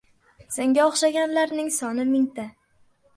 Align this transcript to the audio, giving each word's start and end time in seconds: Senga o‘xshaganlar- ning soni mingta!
Senga 0.53 0.87
o‘xshaganlar- 0.91 1.53
ning 1.57 1.69
soni 1.75 2.07
mingta! 2.15 2.47